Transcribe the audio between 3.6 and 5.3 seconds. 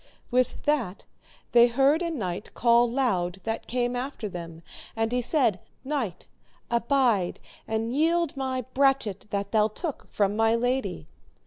came after them, and he